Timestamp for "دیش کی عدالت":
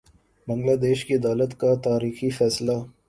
0.81-1.51